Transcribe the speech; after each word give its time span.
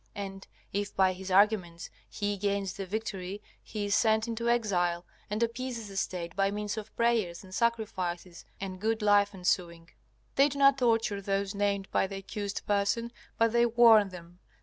And 0.15 0.47
if 0.73 0.95
by 0.95 1.13
his 1.13 1.29
arguments 1.29 1.91
he 2.09 2.35
gains 2.35 2.73
the 2.73 2.87
victory 2.87 3.39
he 3.61 3.85
is 3.85 3.95
sent 3.95 4.27
into 4.27 4.49
exile, 4.49 5.05
and 5.29 5.43
appeases 5.43 5.89
the 5.89 5.95
State 5.95 6.35
by 6.35 6.49
means 6.49 6.75
of 6.75 6.95
prayers 6.95 7.43
and 7.43 7.53
sacrifices 7.53 8.43
and 8.59 8.81
good 8.81 9.03
life 9.03 9.35
ensuing. 9.35 9.89
They 10.37 10.49
do 10.49 10.57
not 10.57 10.79
torture 10.79 11.21
those 11.21 11.53
named 11.53 11.87
by 11.91 12.07
the 12.07 12.15
accused 12.15 12.65
person, 12.65 13.11
but 13.37 13.51
they 13.51 13.67
warn 13.67 14.09
them. 14.09 14.39